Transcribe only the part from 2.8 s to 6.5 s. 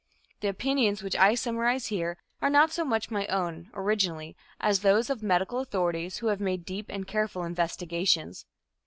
much my own, originally, as those of medical authorities who have